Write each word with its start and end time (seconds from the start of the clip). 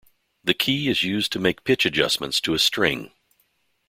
The 0.43 0.55
key 0.55 0.89
is 0.89 1.03
used 1.03 1.31
to 1.33 1.39
make 1.39 1.63
pitch 1.63 1.85
adjustments 1.85 2.41
to 2.41 2.55
a 2.55 2.57
string. 2.57 3.11